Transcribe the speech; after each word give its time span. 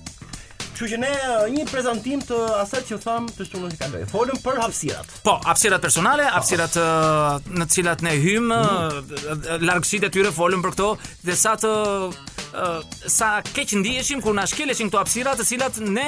Kështu 0.76 0.90
që 0.92 0.96
ne 1.00 1.10
një 1.56 1.62
prezantim 1.70 2.20
të 2.28 2.36
asaj 2.60 2.82
që 2.90 2.96
tham 3.00 3.30
të 3.32 3.46
shtunën 3.48 3.72
e 3.72 3.78
kaloj. 3.80 4.02
Folëm 4.10 4.40
për 4.44 4.58
hapësirat. 4.60 5.14
Po, 5.24 5.38
hapësirat 5.48 5.80
personale, 5.80 6.26
hapësirat 6.34 6.76
po. 6.76 6.86
në 7.56 7.64
të 7.70 7.76
cilat 7.78 8.04
ne 8.04 8.12
hym, 8.20 8.52
mm. 8.52 9.60
largësitë 9.64 10.10
e 10.10 10.12
tyre 10.18 10.34
folëm 10.36 10.60
për 10.66 10.74
këto 10.76 10.90
dhe 11.30 11.36
sa 11.46 11.56
të 11.62 11.72
sa 13.06 13.40
keq 13.42 13.74
ndiheshim 13.80 14.20
kur 14.22 14.34
na 14.34 14.44
shkeleshin 14.48 14.88
këto 14.90 15.00
hapësira 15.02 15.34
të 15.38 15.46
cilat 15.50 15.78
ne 15.82 16.04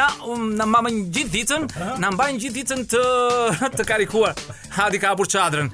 na 0.00 0.08
um, 0.26 0.48
na 0.56 0.66
mamën 0.68 1.02
gjithë 1.14 1.32
ditën, 1.34 1.68
na 2.02 2.10
mbajnë 2.14 2.40
gjithë 2.42 2.56
ditën 2.58 2.82
të 2.94 3.04
të 3.78 3.86
karikuar. 3.88 4.34
Hadi 4.74 5.00
ka 5.02 5.12
hapur 5.14 5.26
çadrën. 5.30 5.70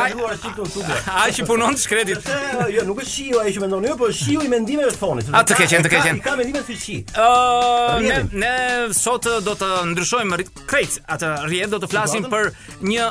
Ai 0.00 0.12
huar 0.16 0.36
çiko 0.42 0.66
tutje. 0.68 0.98
Ai 1.22 1.30
që 1.36 1.46
punon 1.48 1.76
të 1.76 1.84
shkretit. 1.84 2.28
Jo, 2.74 2.84
nuk 2.88 3.02
e 3.02 3.06
shiu 3.08 3.40
ai 3.42 3.52
që 3.54 3.62
mendon, 3.64 3.86
jo, 3.90 3.96
po 4.00 4.10
shiu 4.14 4.42
i 4.46 4.52
mendimeve 4.52 4.92
të 4.94 5.00
fonit. 5.00 5.30
Atë 5.32 5.52
të 5.54 5.58
keqën, 5.62 5.86
të 5.86 5.92
keqën. 5.94 6.20
Ka 6.24 6.36
mendime 6.40 6.62
të 6.66 6.78
shi. 6.82 6.98
Ë 7.12 7.26
ne 8.04 8.20
ne 8.44 8.54
sot 8.96 9.28
do 9.48 9.54
të 9.58 9.72
ndryshojmë 9.94 10.40
krejt 10.68 11.00
atë 11.16 11.34
rrjet 11.48 11.74
do 11.76 11.82
të 11.84 11.92
flasim 11.94 12.28
për 12.32 12.52
një 12.88 13.10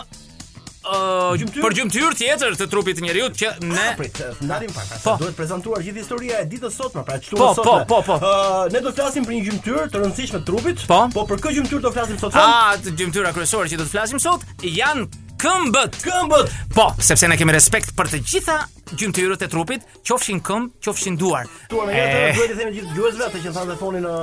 gjymtyr? 1.37 1.61
Për 1.63 1.75
gjymtyr 1.79 2.15
tjetër 2.19 2.55
të 2.59 2.67
trupit 2.71 2.97
të 2.99 3.05
njeriu 3.07 3.27
që 3.37 3.49
ah, 3.49 3.59
ne 3.65 3.83
ah, 3.83 3.93
prit, 3.99 4.19
eh, 4.23 4.39
ndalim 4.45 4.71
pak. 4.75 4.89
Po. 5.03 5.15
Duhet 5.21 5.37
prezantuar 5.37 5.83
gjithë 5.85 6.01
historia 6.03 6.41
e 6.43 6.47
ditës 6.51 6.75
sot, 6.77 6.95
më, 6.97 7.03
pra 7.07 7.19
çtu 7.21 7.37
po, 7.39 7.49
po, 7.49 7.51
sot. 7.59 7.65
Eh. 7.71 7.85
Po, 7.89 7.99
po, 8.07 8.17
po. 8.19 8.33
ne 8.73 8.81
do 8.81 8.91
të 8.91 9.01
flasim 9.03 9.27
për 9.27 9.35
një 9.37 9.43
gjymtyr 9.49 9.91
të 9.93 10.01
rëndësishme 10.03 10.41
të 10.43 10.47
trupit, 10.51 10.83
po, 10.89 10.99
po 11.15 11.27
për 11.31 11.45
kë 11.47 11.55
gjymtyr 11.59 11.83
do 11.85 11.89
të 11.91 11.95
flasim 11.99 12.19
sot? 12.23 12.39
Ah, 12.41 12.75
gjymtyra 12.87 13.33
kryesore 13.35 13.71
që 13.71 13.81
do 13.81 13.87
të 13.89 13.93
flasim 13.95 14.21
sot 14.23 14.45
janë 14.67 15.07
këmbët. 15.41 15.99
Këmbët. 16.05 16.53
Po, 16.77 16.89
sepse 17.09 17.29
ne 17.29 17.37
kemi 17.39 17.53
respekt 17.55 17.93
për 17.97 18.09
të 18.13 18.21
gjitha 18.25 18.59
gjymtyrët 18.97 19.43
e 19.45 19.51
trupit, 19.51 19.83
qofshin 20.07 20.39
këmbë, 20.47 20.71
qofshin 20.85 21.17
duar. 21.19 21.45
e 21.71 21.97
ne 21.97 22.31
duhet 22.31 22.53
të 22.53 22.55
themi 22.55 22.71
gjithë 22.77 22.93
dëgjuesve 22.93 23.25
ato 23.27 23.41
që 23.43 23.51
thanë 23.57 24.05
në 24.05 24.15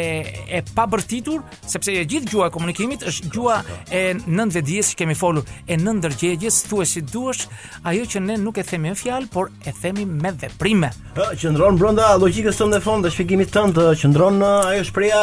e 0.48 0.62
pabërtitur, 0.78 1.42
sepse 1.68 1.92
e 1.98 2.06
gjithë 2.08 2.32
gjuha 2.32 2.48
e 2.48 2.54
komunikimit 2.56 3.04
është 3.10 3.32
gjuha 3.36 3.58
e 3.98 4.04
nëndvedjes 4.26 4.94
që 4.94 5.02
kemi 5.02 5.18
folur, 5.18 5.44
e 5.68 5.78
nëndërgjegjes, 5.82 6.62
thua 6.70 6.86
si 6.88 7.02
duash, 7.04 7.48
ajo 7.84 8.06
që 8.14 8.24
ne 8.24 8.38
nuk 8.46 8.58
e 8.58 8.64
themi 8.68 8.94
në 8.94 9.00
fjalë, 9.02 9.30
por 9.34 9.52
e 9.68 9.74
themi 9.82 10.06
me 10.08 10.32
veprime. 10.40 10.94
Ë, 11.18 11.32
qëndron 11.42 11.80
brenda 11.82 12.14
logjikës 12.22 12.62
së 12.62 12.70
në 12.72 12.82
dhe 13.04 13.12
shpjegimit 13.14 13.52
tënd, 13.54 13.76
qëndron 14.02 14.38
ajo 14.48 14.86
shpreha 14.88 15.17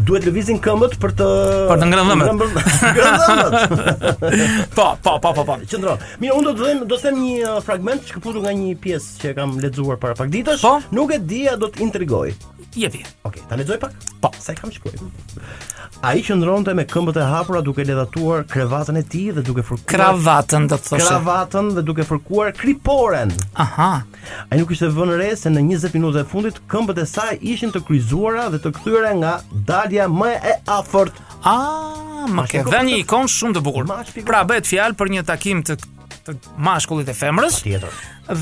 duhet 0.00 0.24
lëvizin 0.24 0.56
këmbët 0.64 0.94
për 1.00 1.12
të 1.18 1.26
për 1.68 1.80
të 1.82 1.86
ngrënë 1.90 2.04
dhëmbët. 2.08 2.54
Ngrënë 2.96 3.72
Po, 4.76 4.86
po, 5.04 5.12
po, 5.20 5.30
po, 5.30 5.44
po. 5.50 5.56
Qendro. 5.68 5.98
Mirë, 6.22 6.32
unë 6.40 6.46
do 6.46 6.54
të 6.60 6.64
them, 6.70 6.80
do 6.88 6.96
të 6.98 7.10
them 7.10 7.20
një 7.20 7.34
uh, 7.50 7.58
fragment 7.64 8.06
që 8.08 8.16
kaputur 8.16 8.40
nga 8.46 8.54
një 8.56 8.72
pjesë 8.84 9.20
që 9.24 9.34
kam 9.36 9.58
lexuar 9.60 10.00
para 10.00 10.16
pak 10.16 10.32
ditësh. 10.32 10.64
Po? 10.64 10.78
Nuk 10.96 11.12
e 11.12 11.20
di, 11.20 11.42
do 11.60 11.68
të 11.68 11.84
intrigoj. 11.84 12.30
Jepi. 12.76 12.98
Okej, 12.98 13.14
okay, 13.24 13.42
ta 13.48 13.54
lexoj 13.56 13.78
pak? 13.78 13.92
Po, 14.20 14.30
sa 14.38 14.52
i 14.52 14.56
kam 14.58 14.72
shkruar. 14.74 14.96
Ai 16.04 16.20
qëndronte 16.26 16.72
me 16.76 16.84
këmbët 16.88 17.16
e 17.22 17.26
hapura 17.28 17.60
duke 17.62 17.84
ledhatuar 17.86 18.42
krevatën 18.50 18.98
e 18.98 19.02
tij 19.06 19.28
dhe 19.36 19.42
duke 19.46 19.62
fërkuar 19.64 19.88
kravatën, 19.92 20.66
do 20.68 20.78
të 20.80 20.88
thoshë. 20.88 21.06
Kravatën 21.06 21.68
dhe 21.76 21.84
duke 21.86 22.06
fërkuar 22.08 22.50
kriporen. 22.58 23.30
Aha. 23.62 23.92
Ai 24.50 24.58
nuk 24.58 24.72
ishte 24.74 24.90
vënë 24.96 25.18
re 25.20 25.30
se 25.38 25.52
në 25.52 25.62
20 25.70 25.94
minuta 25.96 26.24
e 26.24 26.28
fundit 26.28 26.58
këmbët 26.72 27.00
e 27.02 27.06
saj 27.06 27.38
ishin 27.40 27.72
të 27.72 27.84
kryzuara 27.86 28.48
dhe 28.54 28.60
të 28.64 28.74
kthyera 28.80 29.14
nga 29.22 29.36
dalja 29.70 30.08
më 30.10 30.32
e 30.34 30.56
afërt. 30.80 31.22
Ah, 31.44 32.24
më 32.34 32.46
ke 32.50 32.64
dhënë 32.66 32.88
një 32.90 33.00
ikon 33.04 33.28
shumë 33.30 33.58
të 33.58 33.62
bukur. 33.68 33.88
Pra 34.28 34.42
bëhet 34.48 34.68
fjalë 34.72 34.98
për 34.98 35.14
një 35.18 35.26
takim 35.30 35.62
të 35.64 35.78
të 36.24 36.32
mashkullit 36.64 37.08
e 37.12 37.12
femrës. 37.12 37.58
Tjetër. 37.64 37.98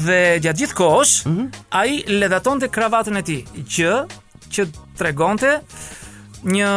Dhe 0.06 0.18
gjatë 0.38 0.58
gjithë 0.62 0.76
kohës, 0.78 1.16
mm 1.26 1.32
-hmm. 1.36 1.48
ai 1.74 2.02
ledhatonte 2.06 2.68
kravatën 2.70 3.16
e 3.18 3.22
tij, 3.26 3.40
që 3.74 3.88
që 4.56 4.66
tregonte 5.00 5.54
një 6.52 6.70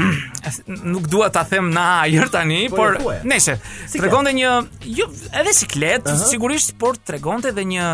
nuk 0.92 1.06
dua 1.12 1.30
ta 1.32 1.42
them 1.48 1.70
na 1.74 1.86
ajër 2.06 2.30
tani, 2.34 2.62
po 2.72 2.90
jo, 2.90 2.98
por 3.00 3.22
nëse 3.30 3.56
tregonte 3.96 4.34
një 4.36 4.54
jo 4.98 5.06
edhe 5.40 5.54
siklet, 5.56 6.04
uh 6.06 6.12
-huh. 6.14 6.26
sigurisht 6.28 6.76
por 6.78 6.98
tregonte 6.98 7.50
edhe 7.52 7.64
një 7.72 7.88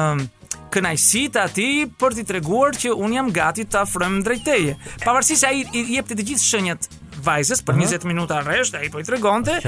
kënaqësi 0.74 1.22
të 1.32 1.38
ati 1.42 1.68
për 1.96 2.14
t'i 2.16 2.26
treguar 2.28 2.74
që 2.76 2.90
un 2.92 3.12
jam 3.12 3.30
gati 3.32 3.64
ta 3.64 3.80
afrojm 3.86 4.18
drejteje. 4.24 4.76
Pavarësisht 5.04 5.40
se 5.40 5.46
ai 5.46 5.62
i 5.72 5.80
jepte 5.94 6.14
të 6.14 6.26
gjithë 6.30 6.44
shenjat 6.50 6.88
vajzës 7.24 7.62
për 7.62 7.74
uh 7.74 7.80
-huh. 7.80 7.94
20 7.94 8.04
minuta 8.04 8.40
rresht, 8.40 8.74
ai 8.74 8.90
po 8.90 8.98
i 9.00 9.04
tregonte, 9.04 9.60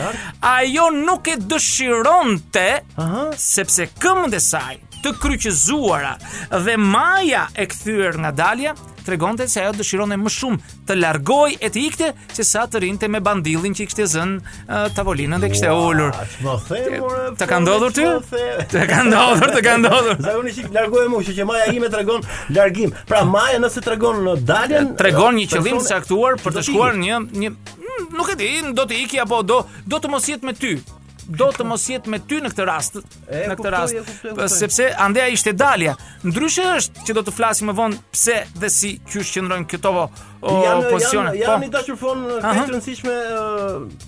ajo 0.42 0.90
nuk 0.90 1.26
e 1.28 1.36
dëshironte, 1.50 2.68
uh 2.96 3.04
-huh. 3.04 3.34
sepse 3.36 3.82
këmbët 4.02 4.30
dhe 4.34 4.40
saj 4.40 4.76
të 5.04 5.14
kryqëzuara 5.22 6.14
dhe 6.66 6.74
maja 6.80 7.46
e 7.58 7.66
kthyer 7.70 8.18
nga 8.22 8.30
dalja 8.44 8.72
tregonte 9.00 9.46
se 9.48 9.62
ajo 9.64 9.72
dëshironte 9.78 10.16
më 10.20 10.30
shumë 10.34 10.74
të 10.90 10.96
largojë 10.98 11.56
e 11.64 11.70
të 11.72 11.82
ikte 11.88 12.10
se 12.36 12.44
sa 12.44 12.66
të 12.70 12.82
rinte 12.84 13.08
me 13.08 13.22
bandillin 13.24 13.72
që 13.76 13.86
i 13.86 13.88
kishte 13.88 14.06
zënë 14.12 14.36
uh, 14.42 14.92
tavolinën 14.94 15.40
dhe 15.42 15.48
kishte 15.54 15.72
ulur. 15.72 16.12
Po 16.44 16.58
të 17.40 17.48
ka 17.48 17.60
ndodhur 17.64 17.94
ty? 17.96 18.04
Të 18.70 18.84
ka 18.90 19.00
ndodhur, 19.06 19.48
të 19.56 19.62
ka 19.64 19.74
ndodhur. 19.80 20.20
Sa 20.20 20.36
unë 20.42 20.52
shik 20.54 20.68
largoj 20.76 21.06
më 21.08 21.22
shumë 21.30 21.38
që 21.40 21.48
maja 21.48 21.70
ime 21.74 21.90
tregon 21.96 22.26
largim. 22.54 22.92
Pra 23.08 23.24
maja 23.26 23.58
nëse 23.64 23.82
tregon 23.88 24.20
në 24.26 24.36
uh, 24.36 24.44
daljen 24.52 24.92
tregon 25.00 25.32
uh, 25.32 25.40
një 25.40 25.48
qëllim 25.56 25.80
të 25.80 25.88
saktuar 25.88 26.36
për 26.44 26.58
të 26.58 26.66
shkuar 26.68 27.00
një 27.00 27.22
një 27.44 27.50
hmm, 27.56 28.08
nuk 28.20 28.34
e 28.36 28.38
di, 28.42 28.52
do 28.76 28.84
të 28.84 29.00
iki 29.06 29.22
apo 29.24 29.40
do 29.42 29.62
do 29.88 29.98
të 29.98 30.12
mos 30.12 30.28
jetë 30.28 30.50
me 30.52 30.56
ty 30.60 30.76
do 31.30 31.46
të 31.54 31.64
mos 31.66 31.84
jetë 31.90 32.10
me 32.10 32.18
ty 32.26 32.40
në 32.42 32.50
këtë 32.52 32.64
rast, 32.66 32.96
e, 33.30 33.42
në 33.50 33.56
këtë 33.60 33.72
rast, 33.74 34.00
sepse 34.56 34.88
andaj 35.04 35.28
ishte 35.36 35.52
dalja. 35.54 35.94
Ndryshe 36.26 36.66
është 36.80 37.04
që 37.06 37.16
do 37.20 37.26
të 37.28 37.34
flasim 37.36 37.70
më 37.70 37.76
vonë 37.78 38.00
pse 38.14 38.36
dhe 38.58 38.72
si 38.74 38.92
qysh 39.06 39.36
qëndrojnë 39.36 39.68
këto 39.70 39.92
janë 40.40 40.88
posioni, 40.90 41.38
ja 41.42 41.56
mi 41.60 41.66
po. 41.68 41.72
dashur 41.76 41.96
fon, 42.00 42.22
këto 42.40 42.66
rëndësishme 42.70 43.16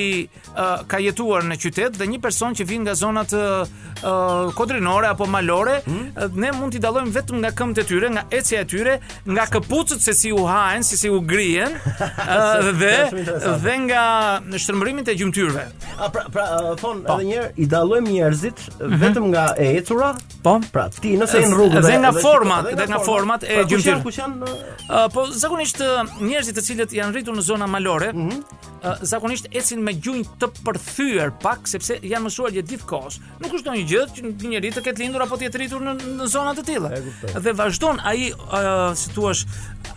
ka 0.91 0.99
jetuar 0.99 1.47
në 1.47 1.59
qytet 1.63 1.95
dhe 1.99 2.09
një 2.11 2.19
person 2.23 2.57
që 2.57 2.67
vjen 2.67 2.83
nga 2.87 2.95
zona 2.99 3.23
të 3.23 4.11
kodrinore 4.57 5.09
apo 5.13 5.27
malore, 5.31 5.79
mhm. 5.85 6.35
ne 6.35 6.51
mund 6.57 6.75
t'i 6.75 6.83
dallojmë 6.83 7.15
vetëm 7.15 7.39
nga 7.45 7.53
këmbët 7.55 7.83
e 7.83 7.87
tyre, 7.87 8.11
nga 8.17 8.25
ecja 8.35 8.65
e 8.65 8.67
tyre, 8.67 8.97
nga 9.29 9.47
këpucët 9.55 10.03
se 10.03 10.13
si 10.17 10.33
u 10.35 10.43
hajn, 10.49 10.83
si 10.83 10.97
si 10.99 11.09
u 11.11 11.21
grijen 11.23 11.79
dhe 12.81 12.91
edhe 13.15 13.79
nga 13.87 14.03
në 14.43 14.59
shtrëmrimin 14.59 15.07
e 15.09 15.15
gjymtyrve. 15.19 15.65
Pra, 16.11 16.25
pra, 16.33 16.45
fon 16.81 16.99
po. 17.05 17.15
edhe 17.15 17.25
njëherë 17.27 17.51
i 17.61 17.67
dallojmë 17.69 18.13
njerëz 18.15 18.40
njerëzit 18.41 18.59
vetëm 18.79 19.25
nga 19.31 19.43
e 19.57 19.67
ecura? 19.77 20.15
Po. 20.41 20.57
Pra, 20.73 20.87
ti 21.01 21.13
nëse 21.19 21.41
në 21.45 21.49
rrugë 21.55 21.81
dhe 21.85 21.97
nga 22.01 22.11
format, 22.17 22.69
dhe 22.79 22.87
nga 22.89 22.99
format 23.05 23.45
e 23.45 23.59
pra, 23.61 23.67
gjymtyr. 23.69 24.01
janë? 24.21 24.51
Uh, 24.89 25.07
po 25.13 25.27
zakonisht 25.43 25.81
uh, 25.85 26.03
njerëzit 26.25 26.57
të 26.57 26.65
cilët 26.69 26.97
janë 26.97 27.15
rritur 27.17 27.37
në 27.37 27.45
zona 27.51 27.69
malore, 27.69 28.13
mhm 28.15 28.70
zakonisht 29.01 29.47
ecin 29.55 29.81
me 29.85 29.93
gjunjë 29.93 30.37
të 30.41 30.47
përthyer 30.65 31.31
pak 31.43 31.67
sepse 31.69 31.97
janë 32.01 32.25
mësuar 32.27 32.53
gjatë 32.55 32.69
ditë 32.71 32.87
kohës. 32.89 33.19
Nuk 33.43 33.53
është 33.53 33.67
ndonjë 33.67 33.83
gjë 33.91 34.03
që 34.15 34.25
një 34.31 34.51
njeri 34.55 34.71
të 34.75 34.83
ketë 34.87 35.03
lindur 35.03 35.25
apo 35.25 35.37
të 35.37 35.45
jetë 35.47 35.61
rritur 35.61 35.83
në, 35.85 35.93
në 36.17 36.29
zona 36.33 36.53
të 36.57 36.65
tilla. 36.67 36.91
Dhe 37.37 37.53
vazhdon 37.59 38.01
ai, 38.09 38.31
uh, 38.31 38.91
si 38.97 39.13
thua, 39.15 39.33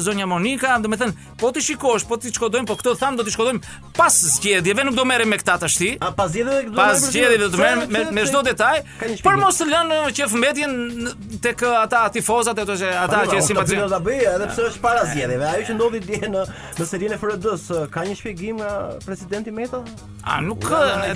zonja 0.00 0.26
Monika, 0.26 0.78
do 0.80 0.88
të 0.88 0.96
thënë, 1.02 1.12
po 1.38 1.50
ti 1.52 1.60
shikosh, 1.62 2.06
po 2.08 2.16
ti 2.16 2.30
shkodojm 2.32 2.64
po 2.66 2.76
këto 2.80 2.94
tham 2.96 3.16
do 3.18 3.24
të 3.26 3.34
shkodojm 3.34 3.58
pas 3.96 4.14
zgjedhjeve, 4.38 4.84
nuk 4.88 4.96
do 4.96 5.04
merrem 5.04 5.28
me 5.28 5.36
këta 5.40 5.58
tash 5.60 5.76
ti. 5.76 5.90
A 6.00 6.10
pas 6.16 6.32
zgjedhjeve 6.32 6.70
do 6.70 6.76
Pas 6.76 7.04
zgjedhjeve 7.10 7.48
do 7.52 7.58
merrem 7.58 7.92
me 7.92 8.02
me 8.12 8.24
çdo 8.28 8.40
detaj, 8.46 8.80
por 9.22 9.36
mos 9.40 9.60
lënë 9.60 10.00
që 10.16 10.28
fëmbetjen 10.32 11.42
tek 11.44 11.62
ata 11.74 12.06
tifozat 12.16 12.58
ato 12.64 12.76
që 12.80 12.90
ata 13.02 13.22
po, 13.26 13.32
që 13.34 13.40
po, 13.40 13.46
simpatizojnë. 13.50 13.84
Do 13.84 13.92
ta 13.92 14.00
bëj 14.08 14.24
edhe 14.32 14.48
pse 14.54 14.66
është 14.70 14.82
para 14.86 15.04
zgjedhjeve. 15.10 15.50
Ajo 15.52 15.66
që 15.68 15.76
ndodhi 15.76 16.00
dje 16.08 16.22
në 16.24 16.46
në 16.80 16.88
serien 16.88 17.12
e 17.12 17.20
FRD-s, 17.20 17.68
ka 17.92 18.06
një 18.08 18.16
shpjegim 18.18 18.58
nga 18.62 18.72
presidenti 19.04 19.52
Meta? 19.52 19.82
A 20.24 20.40
nuk 20.42 20.64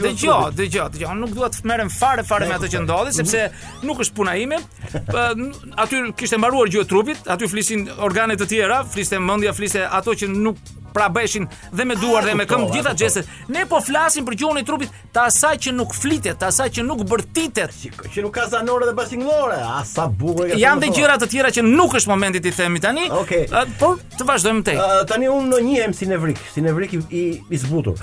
dëgjoj, 0.00 0.50
dëgjoj, 0.60 0.90
dëgjoj, 0.94 1.16
nuk 1.18 1.32
dua 1.34 1.48
të 1.50 1.64
merrem 1.66 1.88
fare 1.90 2.22
fare 2.28 2.46
me 2.48 2.58
atë 2.60 2.68
që 2.74 2.84
ndodhi 2.84 3.16
sepse 3.16 3.42
mhm. 3.48 3.86
nuk 3.88 4.04
është 4.04 4.14
puna 4.16 4.36
ime. 4.38 4.60
aty 5.74 5.96
kishte 6.18 6.38
mbaruar 6.40 6.68
gjuhë 6.70 6.88
trupit, 6.90 7.18
aty 7.30 7.48
flisin 7.50 7.88
organe 8.06 8.36
të 8.38 8.46
tjera, 8.50 8.80
fliste 8.88 9.18
mendja, 9.20 9.52
fliste 9.54 9.84
ato 9.86 10.14
që 10.16 10.28
nuk 10.32 10.58
pra 10.90 11.06
bëheshin 11.14 11.44
dhe 11.70 11.84
me 11.86 11.94
duar 11.94 12.24
dhe 12.26 12.32
me 12.34 12.44
këmbë 12.50 12.70
të 12.70 12.74
gjitha 12.76 12.92
xheset. 12.98 13.28
Ne 13.54 13.62
po 13.70 13.78
flasim 13.86 14.26
për 14.26 14.36
gjuhën 14.40 14.58
e 14.58 14.64
trupit, 14.66 14.90
ta 15.14 15.28
asaj 15.30 15.52
që 15.68 15.74
nuk 15.76 15.94
flitet, 15.94 16.38
ta 16.40 16.48
asaj 16.50 16.66
që 16.78 16.82
nuk 16.88 17.04
bërtitet, 17.10 17.76
që 18.16 18.24
nuk 18.24 18.34
ka 18.34 18.48
zanore 18.50 18.88
dhe 18.90 18.96
bashkëngore. 18.98 19.60
A 19.76 19.84
sa 19.86 20.08
bukur 20.10 20.50
ka. 20.50 20.58
Janë 20.58 20.86
të 20.86 20.90
gjëra 20.98 21.18
të 21.22 21.30
tjera 21.30 21.54
që 21.54 21.64
nuk 21.68 21.94
është 22.00 22.10
momenti 22.10 22.42
ti 22.42 22.50
themi 22.56 22.82
tani. 22.82 23.06
Okej. 23.20 23.46
Okay. 23.46 23.78
Po 23.78 23.94
të 24.18 24.26
vazhdojmë 24.28 24.66
tek. 24.70 24.82
tani 25.12 25.30
unë 25.30 25.46
ndonjëm 25.52 25.94
si 26.00 26.10
nevrik, 26.10 26.42
si 26.56 26.66
nevrik 26.66 26.98
i 26.98 27.24
i 27.38 27.62
zbutur. 27.62 28.02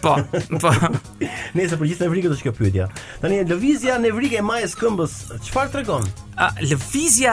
Po, 0.00 0.14
po. 0.60 0.68
Nëse 1.58 1.76
për 1.78 1.88
gjithë 1.90 2.04
nevrikët 2.04 2.34
është 2.34 2.46
kjo 2.46 2.52
pyetja. 2.54 2.84
Tani 3.22 3.40
lëvizja 3.48 3.96
nevrike 4.02 4.38
e 4.38 4.44
majës 4.46 4.76
këmbës, 4.78 5.14
çfarë 5.48 5.72
tregon? 5.72 6.06
A 6.38 6.50
lëvizja 6.62 7.32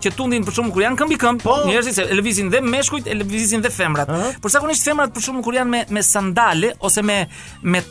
që 0.00 0.12
tundin 0.16 0.46
për 0.46 0.54
shkakun 0.56 0.72
kur 0.72 0.84
janë 0.84 0.98
këmbë 1.00 1.18
këmbë, 1.20 1.44
po, 1.44 1.56
njerëzit 1.68 1.98
se 1.98 2.06
lëvizin 2.16 2.48
dhe 2.54 2.62
meshkujt 2.64 3.08
e 3.12 3.16
lëvizin 3.20 3.64
dhe 3.64 3.72
femrat. 3.74 4.08
Uh 4.08 4.16
-huh. 4.22 4.40
Por 4.40 4.50
zakonisht 4.54 4.84
femrat 4.86 5.12
për 5.12 5.26
shkakun 5.26 5.44
kur 5.44 5.56
janë 5.58 5.70
me 5.74 5.84
me 5.90 6.02
sandale 6.02 6.72
ose 6.80 7.02
me 7.02 7.18
me 7.62 7.82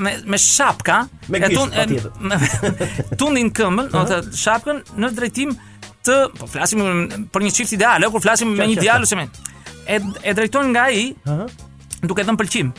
me, 0.00 0.12
me 0.26 0.38
shapka, 0.38 1.06
me 1.28 1.40
gjysh, 1.40 1.54
tund, 1.54 1.72
e, 1.74 1.84
tundin 3.20 3.50
këmbën, 3.58 3.86
uh 3.94 4.00
-huh. 4.00 4.18
ose 4.18 4.36
shapkën 4.44 4.82
në 4.96 5.10
drejtim 5.14 5.56
të, 6.08 6.14
po 6.38 6.46
flasim 6.46 6.80
për 7.32 7.40
një 7.42 7.50
çift 7.54 7.72
ideal, 7.72 8.02
kur 8.10 8.20
flasim 8.20 8.48
me 8.56 8.66
një 8.66 8.78
djalë 8.82 9.02
ose 9.02 9.16
me 9.16 9.28
e 9.86 10.00
e 10.22 10.32
drejton 10.34 10.68
nga 10.72 10.80
ai, 10.82 11.14
ëh, 11.26 11.32
uh 11.32 11.38
-huh. 11.38 11.48
duke 12.02 12.22
dhënë 12.22 12.36
pëlqim. 12.42 12.70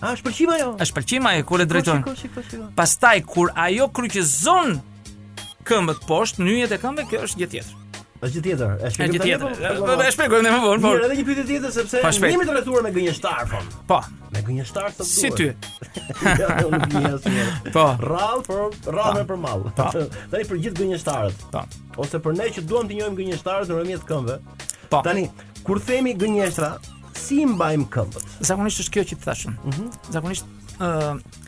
A 0.00 0.12
shpërqim 0.16 0.50
ajo? 0.56 0.74
A 0.80 0.84
shpërqim 0.84 1.26
ajo 1.30 1.44
kur 1.48 1.60
e 1.60 1.64
drejton? 1.66 2.02
Shiko, 2.04 2.16
shiko, 2.20 2.42
shiko. 2.50 2.64
Pastaj 2.76 3.20
kur 3.24 3.48
ajo 3.54 3.86
kryqëzon 3.96 4.78
këmbët 5.66 5.98
poshtë, 6.08 6.42
nyjet 6.44 6.72
e 6.76 6.78
këmbëve, 6.82 7.06
kjo 7.10 7.18
është 7.26 7.38
gjë 7.42 7.48
tjetër. 7.54 7.74
Është 8.16 8.34
gjë 8.36 8.42
tjetër. 8.46 8.66
Është 8.88 8.98
gjë 9.12 9.20
tjetër. 9.22 9.40
Po 9.40 9.44
e 9.50 9.52
po, 9.62 9.66
po, 9.80 9.84
po. 9.88 9.92
shpjegojmë 10.14 10.50
më 10.54 10.60
vonë, 10.64 10.82
por. 10.84 10.96
Edhe 11.06 11.16
një 11.18 11.24
pyetje 11.28 11.44
tjetër 11.50 11.70
sepse 11.76 11.96
ne 12.22 12.26
jemi 12.34 12.44
të 12.46 12.50
rrethuar 12.54 12.82
me 12.86 12.90
gënjeshtar 12.96 13.42
fon. 13.52 13.64
Po. 13.90 13.98
Me 14.34 14.40
gënjeshtar 14.48 14.88
të 14.98 15.02
duhet. 15.02 15.12
Si 15.12 15.14
ty. 15.32 15.46
Po. 17.78 17.86
Rall 18.08 18.40
për 18.46 18.56
rall 18.96 19.12
me 19.18 19.22
për 19.28 19.38
mall. 19.42 19.62
Tani 20.32 20.44
për 20.44 20.56
gjithë 20.66 20.78
gënjeshtarët. 20.82 21.38
Po. 21.54 21.60
Ose 22.04 22.16
për 22.24 22.32
ne 22.40 22.46
që 22.56 22.60
duam 22.72 22.86
të 22.88 22.92
njohim 23.02 23.16
gënjeshtarët 23.22 23.66
në 23.74 23.78
këmbëve. 24.08 24.36
Po. 24.92 24.98
Tani 25.04 25.24
kur 25.66 25.76
themi 25.82 26.10
gënjeshtra, 26.16 26.70
si 27.16 27.42
mbajmë 27.48 27.88
këmbët? 27.92 28.36
Zakonisht 28.46 28.84
është 28.84 28.94
kjo 28.96 29.04
që 29.12 29.16
të 29.20 29.28
thashën. 29.30 29.58
Mm 29.58 29.74
-hmm. 29.74 30.12
Zakonisht, 30.12 30.44
uh, 30.78 31.44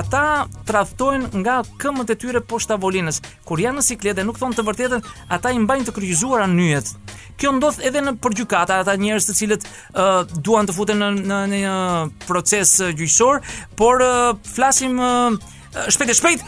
ata 0.00 0.46
trastohen 0.66 1.28
nga 1.42 1.62
këmbët 1.78 2.10
e 2.10 2.14
tyre 2.14 2.40
poshtë 2.40 2.74
tavolinës. 2.74 3.22
Kur 3.44 3.58
janë 3.58 3.78
në 3.78 3.82
sikletë 3.90 4.16
dhe 4.20 4.24
nuk 4.24 4.38
thonë 4.38 4.56
të 4.56 4.66
vërtetën, 4.68 5.02
ata 5.28 5.50
i 5.50 5.58
mbajnë 5.58 5.86
të 5.86 5.92
kryqëzuara 5.96 6.46
nyjet 6.46 6.94
Kjo 7.40 7.52
ndodh 7.56 7.80
edhe 7.88 8.02
në 8.04 8.12
për 8.20 8.34
gjykata, 8.40 8.76
ata 8.84 8.96
njerëz 9.00 9.28
të 9.30 9.34
cilët 9.38 9.64
uh, 9.66 10.40
duan 10.44 10.68
të 10.68 10.74
futen 10.76 11.00
në 11.00 11.08
në 11.32 11.38
një 11.54 11.76
proces 12.28 12.74
uh, 12.84 12.92
gjyqësor, 12.98 13.40
por 13.80 14.04
uh, 14.04 14.34
flasim 14.52 15.00
uh, 15.00 15.40
shpejt 15.94 16.12
e 16.12 16.18
shpejt, 16.20 16.44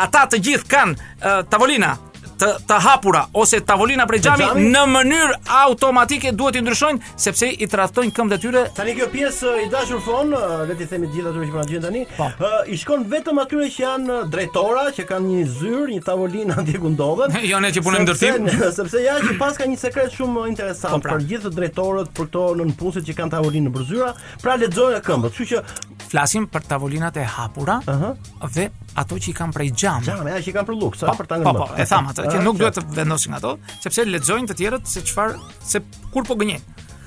ata 0.00 0.24
të 0.32 0.40
gjithë 0.48 0.70
kanë 0.72 0.94
uh, 1.02 1.42
tavolina, 1.52 1.92
të 2.40 2.48
të 2.68 2.76
hapura 2.84 3.22
ose 3.36 3.58
tavolina 3.68 4.06
prej 4.08 4.20
xhami 4.24 4.68
në 4.72 4.82
mënyrë 4.94 5.36
automatike 5.60 6.32
duhet 6.36 6.56
i 6.56 6.62
ndryshojnë 6.64 7.12
sepse 7.24 7.50
i 7.62 7.68
tradhtojnë 7.70 8.14
këmbët 8.16 8.36
e 8.36 8.40
tyre. 8.42 8.62
Tani 8.76 8.94
kjo 8.96 9.08
pjesë 9.12 9.52
i 9.64 9.68
dashur 9.72 10.00
fon, 10.04 10.32
le 10.68 10.76
të 10.78 10.86
themi 10.94 11.10
gjithë 11.12 11.32
ato 11.32 11.42
që 11.42 11.50
kemi 11.50 11.54
po 11.54 11.66
gjetur 11.72 11.84
tani, 11.88 12.02
po. 12.16 12.30
i 12.72 12.78
shkon 12.80 13.04
vetëm 13.12 13.40
atyre 13.44 13.68
që 13.74 13.82
janë 13.84 14.18
drejtora, 14.32 14.86
që 14.96 15.06
kanë 15.10 15.28
një 15.28 15.44
zyrë, 15.58 15.86
një 15.98 16.04
tavolinë 16.08 16.56
atje 16.62 16.80
ku 16.84 16.92
ndodhen. 16.94 17.36
Jo 17.50 17.60
ne 17.60 17.70
që 17.76 17.84
punojmë 17.88 18.08
ndërtim, 18.08 18.50
sepse 18.80 19.02
ja 19.04 19.18
që 19.20 19.36
pas 19.42 19.60
ka 19.60 19.68
një 19.68 19.80
sekret 19.84 20.16
shumë 20.16 20.46
interesant 20.54 20.96
po, 20.96 21.02
pra. 21.04 21.18
për 21.18 21.28
gjithë 21.34 21.52
drejtorët 21.58 22.12
për 22.16 22.30
këto 22.30 22.46
nënpusit 22.62 23.08
që 23.10 23.18
kanë 23.20 23.34
tavolinë 23.36 23.68
në 23.68 23.74
brzyra, 23.76 24.12
pra 24.40 24.56
lexoja 24.62 25.02
këmbët. 25.04 25.36
Kështu 25.36 25.56
që 25.56 25.96
flasim 26.10 26.48
për 26.50 26.66
tavolinat 26.72 27.16
e 27.22 27.24
hapura 27.36 27.78
uh 27.86 28.00
-huh. 28.02 28.30
dhe 28.54 28.66
ato 28.98 29.16
që 29.20 29.30
i 29.30 29.34
kanë 29.36 29.54
prej 29.56 29.68
xham. 29.76 30.04
Xham, 30.04 30.28
ja, 30.30 30.38
që 30.42 30.50
i 30.52 30.54
kanë 30.56 30.68
për 30.70 30.78
luks, 30.80 31.04
pa 31.06 31.12
po, 31.14 31.18
për 31.20 31.28
ta 31.30 31.36
po, 31.40 31.40
ngjitur. 31.42 31.62
Po, 31.62 31.68
e 31.74 31.86
tham 31.90 32.08
atë, 32.10 32.24
që 32.32 32.40
nuk 32.46 32.58
duhet 32.60 32.78
të 32.80 32.84
vendosësh 32.98 33.30
nga 33.32 33.40
ato, 33.40 33.54
sepse 33.84 34.06
lexojnë 34.08 34.50
të 34.50 34.56
tjerët 34.60 34.90
se 34.90 35.04
çfarë, 35.10 35.50
se 35.72 35.82
kur 36.14 36.26
po 36.28 36.36
gënjej. 36.40 36.60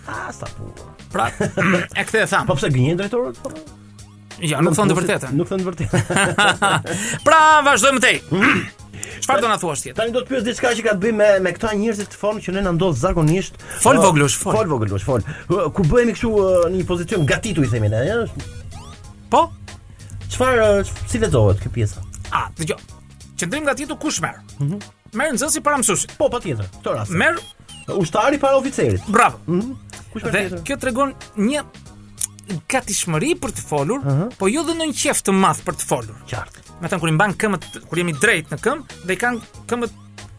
Ah, 0.09 0.29
sa 0.35 0.49
po. 0.51 0.69
Pra, 1.13 1.27
e 1.99 2.05
kthe 2.07 2.23
e 2.25 2.29
tham. 2.31 2.47
Po 2.49 2.57
pse 2.59 2.69
gënjej 2.75 2.97
drejtorët? 3.03 3.41
Po. 3.43 3.53
Ja, 4.43 4.61
nuk 4.65 4.73
thonë 4.77 4.93
të 4.93 4.99
vërtetën. 4.99 5.35
Nuk 5.39 5.47
thonë 5.51 5.65
të 5.65 5.71
vërtetën. 5.71 6.07
Pra, 7.27 7.41
vazhdojmë 7.67 8.01
tej. 8.03 8.21
Çfarë 9.23 9.43
do 9.43 9.49
na 9.51 9.57
thuash 9.61 9.83
ti? 9.85 9.93
Tani 9.95 10.13
do 10.15 10.23
të 10.25 10.31
pyes 10.33 10.45
diçka 10.47 10.71
që 10.79 10.83
ka 10.87 10.95
të 10.97 11.03
bëjë 11.03 11.15
me 11.15 11.27
me 11.45 11.51
këta 11.55 11.73
njerëz 11.79 12.07
të 12.11 12.17
fond 12.19 12.41
që 12.43 12.55
ne 12.57 12.63
na 12.65 12.73
ndodh 12.75 12.97
zakonisht. 12.97 13.59
Fol 13.83 13.99
voglush, 14.01 14.35
fol. 14.41 14.57
Fol 14.57 14.71
voglush, 14.73 15.05
fol. 15.05 15.23
Ku 15.75 15.85
bëhemi 15.85 16.15
kështu 16.15 16.31
uh, 16.33 16.53
në 16.71 16.81
një 16.81 16.87
pozicion 16.89 17.27
gatitu 17.29 17.63
i 17.63 17.69
themi 17.71 17.91
ne, 17.93 18.01
ja? 18.07 18.17
Po, 19.33 19.45
Çfarë 20.33 20.67
si 21.09 21.21
lexohet 21.21 21.59
kjo 21.61 21.71
pjesa? 21.75 22.01
A, 22.33 22.47
dëgjoj. 22.57 22.79
Qendrim 23.37 23.67
nga 23.67 23.75
tjetër 23.77 23.99
kush 24.01 24.21
merr? 24.23 24.39
Ëh. 24.57 24.65
Mm 24.65 24.91
Merr 25.13 25.35
nxënsi 25.35 25.61
para 25.61 25.77
mësuesit. 25.77 26.15
Po, 26.17 26.25
patjetër. 26.33 26.71
Këtë 26.79 26.93
rast. 26.95 27.11
Merr 27.13 27.37
ushtari 28.01 28.39
para 28.41 28.57
oficerit. 28.57 29.03
Bravo. 29.13 29.37
Mhm. 29.45 29.55
Mm 29.55 29.65
-hmm. 29.65 30.07
Kush 30.13 30.23
merr? 30.33 30.55
Kjo 30.65 30.77
tregon 30.81 31.11
një 31.37 31.61
gatishmëri 32.73 33.35
për 33.37 33.53
të 33.57 33.61
folur, 33.69 34.01
uh 34.01 34.05
mhm. 34.09 34.21
-huh. 34.23 34.35
po 34.39 34.49
jo 34.49 34.63
dhe 34.65 34.73
në 34.73 34.87
një 34.89 34.95
qef 35.03 35.21
të 35.27 35.31
madh 35.43 35.61
për 35.67 35.75
të 35.79 35.85
folur. 35.91 36.17
Qartë. 36.31 36.59
Me 36.81 36.89
tanë 36.89 37.01
kur 37.03 37.09
i 37.09 37.15
mban 37.19 37.33
këmbët, 37.37 37.63
kur 37.87 37.97
jemi 37.97 38.13
drejt 38.23 38.49
në 38.49 38.57
këmbë 38.65 38.83
dhe 39.05 39.13
i 39.13 39.19
kanë 39.23 39.39
këmbët 39.69 39.91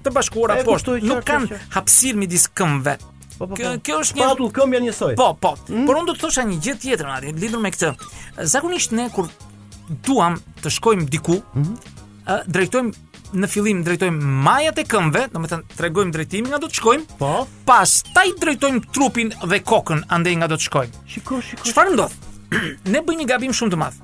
të 0.04 0.10
bashkuara 0.16 0.54
poshtë, 0.66 0.98
nuk 1.06 1.22
kanë 1.24 1.46
hapësirë 1.76 2.16
midis 2.18 2.50
këmbëve. 2.50 2.98
Po, 3.38 3.46
po, 3.46 3.46
po. 3.46 3.54
kjo 3.54 3.70
po. 3.70 3.80
kjo 3.86 4.00
është 4.02 4.14
një 4.18 4.26
padull 4.28 4.50
këmbë 4.58 4.74
janë 4.76 4.86
njësoj. 4.90 5.14
Po, 5.22 5.28
po. 5.38 5.54
Mm. 5.70 5.86
Por 5.86 5.94
unë 5.96 6.06
do 6.06 6.12
të 6.14 6.20
thosha 6.26 6.42
një 6.50 6.58
gjë 6.66 6.74
tjetër 6.82 7.06
madje, 7.06 7.30
lidhur 7.38 7.60
me 7.62 7.70
këtë. 7.70 7.94
Zakonisht 8.42 8.92
ne 8.92 9.06
kur 9.14 9.30
duam 10.04 10.36
të 10.62 10.70
shkojmë 10.72 11.08
diku, 11.12 11.36
mm 11.38 11.62
-hmm. 11.62 12.00
uh, 12.26 12.46
drejtojmë 12.46 12.92
në 13.34 13.48
fillim 13.50 13.80
drejtojmë 13.84 14.22
majat 14.46 14.78
e 14.78 14.84
këmbëve, 14.86 15.28
domethënë 15.34 15.74
tregojmë 15.76 16.12
drejtimin 16.14 16.52
nga 16.52 16.58
do 16.62 16.68
të 16.70 16.78
shkojmë. 16.78 17.04
Po. 17.18 17.32
Pastaj 17.66 18.28
drejtojmë 18.40 18.82
trupin 18.94 19.32
dhe 19.48 19.58
kokën 19.58 20.04
ande 20.14 20.34
nga 20.34 20.46
do 20.46 20.54
të 20.56 20.68
shkojmë. 20.68 21.02
Shiko, 21.10 21.40
shiko. 21.42 21.66
Çfarë 21.66 21.94
ndodh? 21.94 22.28
ne 22.94 23.00
bëjmë 23.02 23.22
një 23.22 23.26
gabim 23.32 23.52
shumë 23.52 23.72
të 23.74 23.80
madh. 23.80 23.96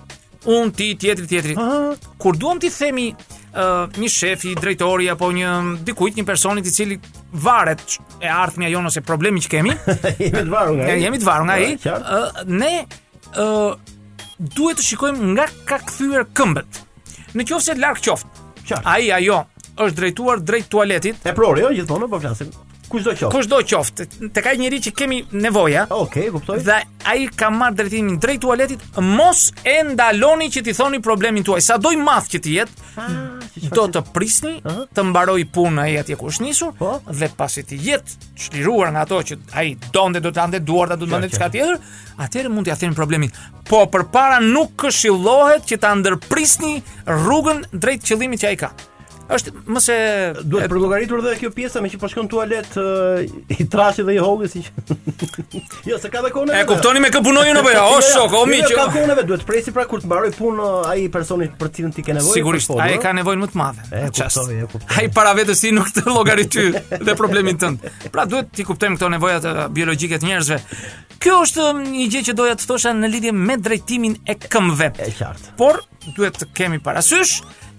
Un 0.51 0.71
ti 0.73 0.97
tjetri 0.97 1.27
tjetri. 1.29 1.55
Aha. 1.61 1.95
Kur 2.19 2.37
duam 2.37 2.59
ti 2.59 2.71
themi 2.73 3.11
uh, 3.13 3.87
një 3.95 4.09
shefi, 4.11 4.55
drejtori 4.57 5.07
apo 5.13 5.29
një 5.31 5.53
dikujt, 5.87 6.17
një 6.17 6.25
personi 6.27 6.65
i 6.67 6.71
cili 6.73 6.99
varet 7.33 8.01
e 8.21 8.29
ardhmja 8.35 8.69
jonë 8.73 8.87
ose 8.91 9.01
problemi 9.01 9.41
që 9.41 9.51
kemi, 9.55 9.71
jemi 10.25 10.47
të 10.49 10.51
varur 10.51 10.75
nga 10.81 10.91
ai. 10.91 11.01
Jemi 11.05 11.19
të 11.21 11.27
varur 11.29 11.47
nga 11.47 11.55
po, 11.55 11.95
ai. 11.95 12.51
Ne 12.51 12.73
uh, 13.37 13.95
duhet 14.40 14.80
të 14.80 14.87
shikojmë 14.87 15.30
nga 15.35 15.47
ka 15.68 15.78
kthyer 15.90 16.25
këmbët. 16.37 16.80
Në 17.37 17.47
qoftë 17.49 17.66
se 17.66 17.76
larg 17.78 18.00
qoftë. 18.04 18.47
Qartë. 18.70 18.88
Ai 18.88 19.11
ajo 19.12 19.40
është 19.85 19.94
drejtuar 20.00 20.42
drejt 20.47 20.68
tualetit. 20.73 21.23
E 21.28 21.35
prori, 21.37 21.64
jo, 21.64 21.70
gjithmonë 21.76 22.09
po 22.12 22.20
flasim. 22.23 22.50
Kushdo 22.90 23.12
qoftë. 23.16 23.30
Kushdo 23.35 23.61
qoftë. 23.73 24.06
Te 24.35 24.42
ka 24.44 24.54
njëri 24.59 24.80
që 24.87 24.94
kemi 24.99 25.20
nevoja. 25.44 25.85
Okej, 25.90 26.04
okay, 26.25 26.32
kuptoj. 26.35 26.59
Dhe 26.66 26.78
ai 27.12 27.26
ka 27.37 27.50
marr 27.54 27.76
drejtimin 27.78 28.16
drejt 28.23 28.42
tualetit, 28.47 28.88
mos 29.04 29.50
e 29.64 29.76
ndaloni 29.92 30.50
që 30.54 30.64
ti 30.68 30.76
thoni 30.80 31.02
problemin 31.04 31.47
tuaj. 31.47 31.61
Sado 31.70 31.92
i 31.94 32.00
madh 32.00 32.30
që 32.35 32.42
ti 32.49 32.56
jetë, 32.61 32.88
ah 32.97 33.20
do 33.69 33.85
të 33.95 34.00
prisni 34.14 34.52
të 34.95 35.05
mbaroj 35.11 35.43
punë 35.55 35.83
ai 35.85 35.97
atje 36.00 36.17
ku 36.21 36.29
është 36.33 36.47
nisur 36.47 36.73
po? 36.79 36.93
dhe 37.12 37.29
pasi 37.37 37.64
të 37.67 37.79
jetë 37.85 38.31
çliruar 38.45 38.93
nga 38.95 39.05
ato 39.09 39.21
që 39.31 39.38
ai 39.59 39.75
donte 39.93 40.21
do 40.25 40.31
të 40.33 40.43
ande 40.45 40.61
duarta 40.61 40.97
do 40.97 41.05
të 41.05 41.11
ndonë 41.12 41.29
diçka 41.31 41.50
tjetër, 41.52 41.81
atëherë 42.25 42.52
mund 42.52 42.67
t'ia 42.69 42.76
thënë 42.81 42.97
problemin. 42.97 43.33
Po 43.69 43.85
përpara 43.93 44.40
nuk 44.45 44.75
këshillohet 44.81 45.67
që 45.69 45.81
ta 45.83 45.93
ndërprisni 46.00 46.79
rrugën 47.11 47.67
drejt 47.73 48.07
qëllimit 48.09 48.45
që 48.45 48.50
ai 48.55 48.59
ka 48.64 48.71
është 49.35 49.53
më 49.71 49.81
se 49.85 49.97
duhet 50.51 50.71
për 50.71 50.79
llogaritur 50.83 51.21
edhe 51.23 51.33
kjo 51.41 51.51
pjesa 51.55 51.81
me 51.85 51.91
që 51.93 51.99
po 52.03 52.09
shkon 52.11 52.29
tualet 52.31 52.77
i 53.57 53.67
trashit 53.71 54.07
dhe 54.09 54.17
i 54.17 54.21
hollit 54.21 54.51
si. 54.53 54.63
jo, 55.91 55.99
se 56.03 56.11
ka 56.13 56.23
dhe 56.25 56.33
kone. 56.35 56.57
E 56.59 56.65
kuptoni 56.69 57.03
me 57.05 57.11
kë 57.15 57.23
punojun 57.25 57.61
apo 57.61 57.73
jo? 57.73 57.81
jo 57.81 57.95
o 57.95 57.99
jo, 57.99 58.07
shok, 58.11 58.33
o 58.33 58.41
jo, 58.43 58.49
miq. 58.51 58.71
Ka 58.75 58.89
kone 58.95 59.17
vetë, 59.19 59.29
duhet 59.31 59.45
presi 59.49 59.75
pra 59.77 59.87
kur 59.91 60.03
të 60.03 60.11
mbaroj 60.11 60.33
punë 60.39 60.71
ai 60.93 61.07
personi 61.15 61.49
për 61.61 61.73
cilën 61.77 61.95
ti 61.99 62.05
ke 62.07 62.17
nevojë. 62.17 62.35
Sigurisht, 62.41 62.75
ai 62.83 62.99
ka 63.03 63.15
nevojë 63.21 63.43
më 63.45 63.51
të 63.55 63.61
madhe. 63.61 63.87
E 63.93 64.03
kuptoj, 64.11 64.49
e 64.57 64.67
kuptoj. 64.67 64.91
Ai 65.01 65.07
para 65.21 65.37
vetësi 65.39 65.73
nuk 65.77 65.93
të 65.95 66.07
llogarity 66.09 66.67
dhe 66.99 67.17
problemin 67.21 67.61
tënd. 67.63 67.87
Pra 68.15 68.27
duhet 68.31 68.51
ti 68.57 68.67
kuptojmë 68.69 68.99
këto 69.01 69.13
nevoja 69.15 69.41
të 69.45 69.55
biologjike 69.77 70.21
të 70.21 70.31
njerëzve. 70.33 70.61
Kjo 71.21 71.43
është 71.45 71.65
um, 71.69 71.81
një 71.93 72.05
gjë 72.15 72.21
që 72.31 72.35
doja 72.39 72.55
të 72.57 72.65
thosha 72.69 72.95
në 72.97 73.09
lidhje 73.13 73.33
me 73.37 73.59
drejtimin 73.61 74.15
e 74.31 74.39
këmbëve. 74.41 74.91
Është 75.05 75.19
qartë. 75.21 75.51
Por 75.61 75.83
duhet 76.17 76.39
të 76.41 76.47
kemi 76.57 76.79
parasysh 76.81 77.35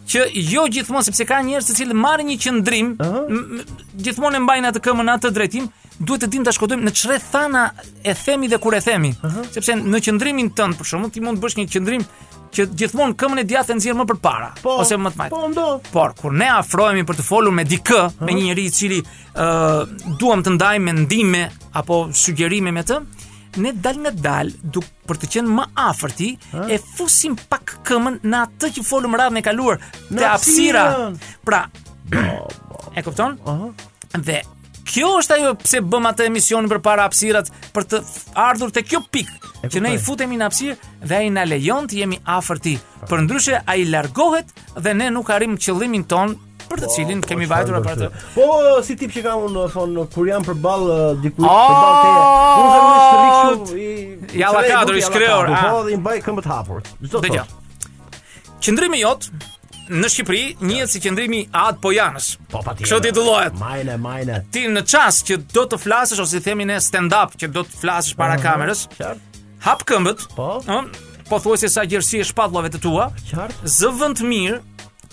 që 0.09 0.25
jo 0.35 0.63
gjithmonë 0.71 1.05
sepse 1.09 1.25
ka 1.29 1.41
njerëz 1.45 1.69
se 1.69 1.75
cilë 1.81 1.95
marrin 1.97 2.27
një 2.31 2.37
qendrim, 2.43 2.91
uh 2.91 2.97
-huh. 2.97 3.63
gjithmonë 3.93 4.37
e 4.37 4.39
mbajnë 4.39 4.71
atë 4.71 4.79
këmbën 4.79 5.09
atë 5.15 5.31
drejtim, 5.31 5.67
duhet 5.99 6.21
të 6.23 6.27
dimë 6.33 6.45
ta 6.45 6.51
shkodojmë 6.51 6.83
në 6.83 6.91
çrë 6.93 7.19
thana 7.31 7.69
e 8.03 8.13
themi 8.13 8.47
dhe 8.47 8.57
kur 8.57 8.75
e 8.75 8.81
themi. 8.81 9.15
Uh 9.23 9.29
-huh. 9.31 9.51
Sepse 9.53 9.73
në 9.73 9.99
qendrimin 10.05 10.49
tënd 10.51 10.73
për 10.79 10.85
shkakun 10.85 11.11
ti 11.11 11.19
mund 11.21 11.37
të 11.37 11.41
bësh 11.45 11.57
një 11.59 11.67
qendrim 11.73 12.05
që 12.53 12.65
gjithmonë 12.75 13.15
këmbën 13.15 13.39
e 13.39 13.43
djathtë 13.43 13.73
nxjerr 13.75 13.95
më 13.95 14.05
përpara 14.11 14.49
po, 14.61 14.69
ose 14.69 14.95
më 14.97 15.09
të 15.11 15.17
majtë. 15.17 15.29
Po, 15.29 15.47
ndo. 15.49 15.79
Por 15.91 16.13
kur 16.19 16.31
ne 16.33 16.49
afrohemi 16.49 17.03
për 17.03 17.15
të 17.15 17.23
folur 17.23 17.51
me 17.53 17.63
dikë, 17.63 17.99
uh 18.05 18.11
-huh. 18.11 18.25
me 18.25 18.31
një 18.33 18.43
njerëz 18.49 18.67
i 18.67 18.71
cili 18.71 19.03
ë 19.35 19.47
uh, 19.47 20.17
duam 20.19 20.43
të 20.43 20.49
ndajmë 20.57 20.85
mendime 20.93 21.49
apo 21.73 22.09
sugjerime 22.13 22.71
me 22.71 22.83
të, 22.83 22.97
ne 23.59 23.71
dal 23.75 23.97
nga 23.99 24.11
dal 24.13 24.51
duk 24.61 24.85
për 25.07 25.19
të 25.19 25.29
qenë 25.35 25.51
më 25.55 25.65
afërt 25.83 26.21
e 26.23 26.77
fusim 26.95 27.35
pak 27.49 27.75
këmën 27.87 28.21
në 28.23 28.43
atë 28.45 28.69
që 28.77 28.85
folëm 28.87 29.17
radhën 29.19 29.41
e 29.41 29.45
kaluar 29.45 29.81
te 29.81 30.23
hapësira. 30.25 30.85
Pra, 31.45 31.65
e 32.97 33.03
kupton? 33.03 33.35
Ëh. 33.37 33.69
Dhe 34.19 34.39
kjo 34.91 35.09
është 35.21 35.37
ajo 35.39 35.51
pse 35.61 35.81
bëm 35.87 36.07
atë 36.09 36.27
emisionin 36.31 36.71
përpara 36.71 37.05
hapësirat 37.07 37.51
për 37.75 37.85
të 37.91 37.99
ardhur 38.47 38.71
te 38.75 38.83
kjo 38.83 39.01
pikë 39.13 39.69
që 39.71 39.83
ne 39.83 39.91
i 39.95 39.99
futemi 40.01 40.39
në 40.39 40.47
hapësirë 40.47 41.03
dhe 41.11 41.19
ai 41.19 41.29
na 41.33 41.43
lejon 41.47 41.89
të 41.91 41.99
jemi 42.01 42.21
afërt 42.37 42.71
i. 42.71 42.77
Pra. 42.77 43.17
Përndryshe 43.17 43.59
ai 43.65 43.83
largohet 43.89 44.51
dhe 44.77 44.95
ne 44.95 45.11
nuk 45.15 45.29
arrim 45.35 45.57
qëllimin 45.59 46.07
ton 46.11 46.37
për 46.71 46.81
të 46.83 46.87
po, 46.89 46.93
cilin 46.95 47.21
po, 47.23 47.29
kemi 47.31 47.47
vajtur 47.49 47.77
apo 47.79 47.95
të. 47.99 48.09
Po 48.33 48.47
si 48.87 48.95
tip 48.99 49.13
që 49.15 49.23
kam 49.27 49.45
unë 49.49 49.65
thon 49.73 49.95
kur 50.13 50.27
jam 50.29 50.45
përball 50.47 50.83
uh, 50.87 50.99
dikujt 51.23 51.47
ah! 51.47 51.71
përball 51.71 51.95
teje. 52.01 52.59
Unë 52.59 52.75
kam 52.75 52.91
një 52.91 53.39
shumë 53.39 54.37
i 54.37 54.41
ja 54.41 54.51
la 54.55 54.99
i 54.99 55.05
shkreuar. 55.07 55.49
Po 55.49 55.55
ah. 55.55 55.81
dhe 55.87 55.95
i 55.95 55.99
mbaj 56.01 56.17
këmbët 56.27 56.49
hapur. 56.51 56.83
Çdo 57.07 57.23
të 57.25 57.33
thotë. 57.35 57.89
Qendrimi 58.61 59.01
jot 59.01 59.27
në 59.91 60.07
Shqipëri 60.07 60.43
njihet 60.63 60.93
si 60.93 61.01
qendrimi 61.03 61.43
Ad 61.57 61.81
Pojanës. 61.83 62.33
Po 62.51 62.61
patjetër. 62.63 62.87
Kjo 62.91 62.99
titullohet. 63.03 63.57
Mine, 63.59 63.97
mine. 63.99 64.41
Ti 64.53 64.67
në 64.71 64.85
çast 64.87 65.27
që 65.27 65.39
do 65.55 65.67
të 65.73 65.79
flasësh 65.81 66.21
ose 66.23 66.39
i 66.39 66.45
themi 66.45 66.67
ne 66.69 66.77
stand 66.81 67.15
up 67.17 67.35
që 67.41 67.51
do 67.51 67.65
të 67.67 67.79
flasësh 67.81 68.15
para 68.19 68.37
mhm, 68.37 68.45
kamerës. 68.45 68.85
Hap 69.65 69.83
këmbët. 69.89 70.29
Po. 70.37 70.51
Po 71.31 71.39
thuaj 71.39 71.61
se 71.63 71.69
sa 71.73 71.83
gjerësi 71.87 72.19
e 72.21 72.25
shpatullave 72.27 72.71
të 72.73 72.79
tua. 72.83 73.09
Qartë. 73.31 73.67
Zë 73.71 73.91
vend 74.01 74.19
mirë 74.27 74.61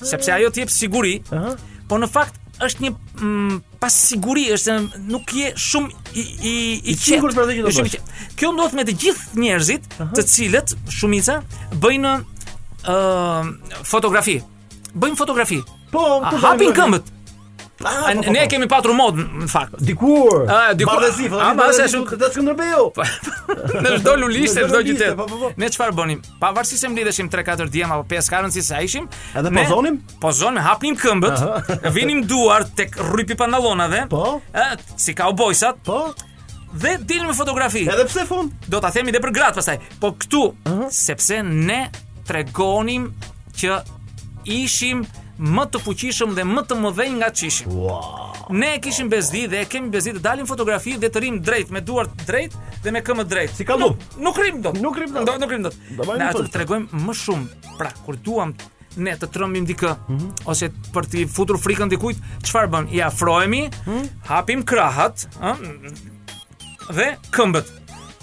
sepse 0.02 0.30
ajo 0.32 0.50
t'jep 0.50 0.70
siguri, 0.70 1.22
uh 1.30 1.38
-huh. 1.38 1.56
po 1.88 1.96
në 1.98 2.08
fakt 2.10 2.34
është 2.58 2.82
një 2.82 2.90
mm, 3.22 3.58
pas 3.80 3.94
siguri, 3.94 4.44
është 4.54 4.72
nuk 5.10 5.32
je 5.32 5.52
shumë 5.56 5.90
i 6.14 6.20
i 6.52 6.54
i, 6.90 6.92
I 6.92 6.94
për 6.94 7.30
atë 7.30 7.56
që 7.56 7.60
do 7.62 7.68
të 7.72 7.84
bësh. 7.84 7.98
Kjo 8.36 8.52
ndodh 8.52 8.74
me 8.74 8.84
të 8.84 8.92
gjithë 9.02 9.38
njerëzit, 9.42 9.82
uh 9.82 10.06
-huh. 10.06 10.14
të 10.16 10.22
cilët 10.32 10.74
shumica 10.90 11.40
bëjnë 11.74 12.14
ë 12.84 12.94
uh, 12.94 13.84
fotografi. 13.84 14.40
Bëjnë 14.96 15.16
fotografi. 15.18 15.62
Po, 15.92 16.02
hapin 16.42 16.72
këmbët. 16.76 17.17
Po, 17.78 17.88
po, 18.24 18.30
ne 18.32 18.42
po. 18.42 18.48
kemi 18.50 18.66
patur 18.68 18.90
mod 18.94 19.14
në 19.14 19.46
fakt. 19.52 19.76
Dikur. 19.86 20.42
Ah, 20.50 20.72
dikur. 20.74 20.98
Ba, 21.30 21.42
a 21.46 21.50
ba 21.54 21.68
se 21.76 21.84
shumë 21.92 22.16
të 22.18 22.30
Skënderbeu. 22.34 22.88
Ne 23.78 23.94
çdo 24.00 24.14
lulishte 24.20 24.64
çdo 24.68 24.80
qytet. 24.84 25.18
Ne 25.58 25.68
çfarë 25.72 25.94
bënim? 25.96 26.20
Pavarësisht 26.40 26.82
se 26.82 26.88
mlidheshim 26.90 27.28
3-4 27.32 27.68
ditë 27.72 27.86
apo 27.88 28.04
5 28.10 28.30
karën 28.32 28.52
si 28.54 28.62
sa 28.66 28.80
ishim, 28.84 29.06
edhe 29.36 29.52
po 29.54 29.64
zonim? 29.70 30.00
Po 30.22 30.32
zonim, 30.36 30.60
hapnim 30.62 30.96
këmbët, 30.96 31.86
vinim 31.96 32.22
duar 32.28 32.66
tek 32.76 32.98
rrypi 33.12 33.36
pantallonave. 33.40 34.02
Po. 34.10 34.40
Ë, 34.52 34.74
si 35.00 35.14
ka 35.14 35.30
u 35.30 35.36
Po. 35.84 36.00
Dhe 36.74 36.98
dilim 37.00 37.26
me 37.30 37.34
fotografi. 37.34 37.86
Edhe 37.88 38.04
pse 38.08 38.26
fun? 38.28 38.50
Do 38.68 38.80
ta 38.84 38.90
themi 38.92 39.08
edhe 39.14 39.22
për 39.24 39.32
gratë 39.38 39.62
pastaj. 39.62 39.78
Po 40.02 40.10
këtu, 40.18 40.42
sepse 40.92 41.40
ne 41.42 41.80
tregonim 42.28 43.08
që 43.56 43.80
ishim 44.44 45.06
më 45.38 45.64
të 45.72 45.78
fuqishëm 45.84 46.32
dhe 46.34 46.44
më 46.46 46.64
të 46.68 46.76
mëdhenj 46.82 47.14
nga 47.20 47.28
çishim. 47.40 47.68
Wow. 47.70 48.48
Ne 48.50 48.70
kishim 48.82 49.08
bezdi 49.12 49.44
dhe 49.48 49.64
kemi 49.70 49.90
bezdi 49.92 50.16
të 50.16 50.22
dalim 50.24 50.48
fotografi 50.50 50.96
dhe 50.98 51.10
të 51.14 51.20
rim 51.24 51.38
drejt 51.44 51.70
me 51.70 51.80
duart 51.80 52.10
drejt 52.26 52.56
dhe 52.82 52.90
me 52.90 53.02
këmbë 53.06 53.24
drejt. 53.30 53.54
Si 53.58 53.66
ka 53.68 53.76
Nuk, 53.78 53.98
nuk 54.18 54.38
rim 54.42 54.60
dot. 54.64 54.80
Nuk 54.82 54.98
rim 54.98 55.12
dot. 55.14 55.26
Do 55.28 55.36
nuk 55.38 55.52
rim 55.54 55.62
dot. 55.68 55.76
Ne 55.94 56.26
atë 56.26 56.44
të 56.48 56.52
tregojmë 56.56 57.02
më 57.06 57.14
shumë. 57.22 57.72
Pra, 57.78 57.92
kur 58.04 58.16
duam 58.18 58.54
ne 58.98 59.14
të 59.14 59.28
trëmbim 59.30 59.66
dikë 59.68 59.92
mm 59.94 60.18
-hmm. 60.18 60.46
ose 60.50 60.72
për 60.94 61.04
të 61.10 61.26
futur 61.30 61.58
frikën 61.58 61.88
dikujt, 61.88 62.16
çfarë 62.42 62.68
bën? 62.70 62.88
I 62.92 63.02
afrohemi, 63.02 63.68
mm 63.68 63.94
-hmm. 63.94 64.08
hapim 64.26 64.62
krahat, 64.64 65.28
ëh, 65.38 65.56
dhe 66.96 67.14
këmbët. 67.30 67.66